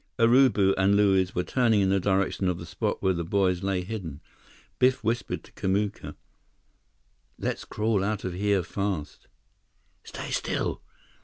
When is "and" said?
0.79-0.95